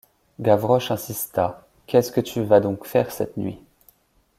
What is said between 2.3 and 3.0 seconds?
vas donc